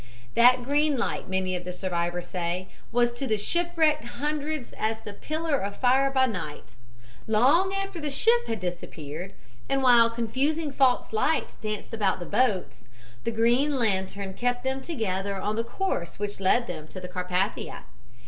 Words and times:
"That 0.33 0.63
green 0.63 0.97
light, 0.97 1.29
many 1.29 1.55
of 1.55 1.63
the 1.63 1.71
survivors 1.71 2.25
say, 2.25 2.69
was 2.91 3.13
to 3.13 3.27
the 3.27 3.37
shipwrecked 3.37 4.03
hundreds 4.03 4.73
as 4.79 4.97
the 4.97 5.13
pillar 5.13 5.59
of 5.59 5.75
fire 5.77 6.09
by 6.09 6.25
night. 6.25 6.73
Long 7.27 7.71
after 7.71 8.01
the 8.01 8.09
ship 8.09 8.47
had 8.47 8.59
disappeared, 8.59 9.33
and 9.69 9.83
while 9.83 10.09
confusing 10.09 10.71
false 10.71 11.13
lights 11.13 11.55
danced 11.55 11.93
about 11.93 12.19
the 12.19 12.25
boats, 12.25 12.85
the 13.25 13.31
green 13.31 13.77
lantern 13.77 14.33
kept 14.33 14.63
them 14.63 14.81
together 14.81 15.35
on 15.35 15.55
the 15.55 15.63
course 15.63 16.17
which 16.17 16.39
led 16.39 16.65
them 16.65 16.87
to 16.87 16.99
the 16.99 17.07
Carpathia. 17.07 17.83